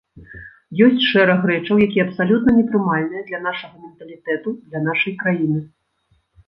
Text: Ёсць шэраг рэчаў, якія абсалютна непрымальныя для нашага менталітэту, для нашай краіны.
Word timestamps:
Ёсць 0.85 1.03
шэраг 1.09 1.43
рэчаў, 1.51 1.83
якія 1.87 2.05
абсалютна 2.07 2.57
непрымальныя 2.59 3.21
для 3.31 3.43
нашага 3.47 3.75
менталітэту, 3.87 4.49
для 4.73 4.79
нашай 4.89 5.13
краіны. 5.23 5.59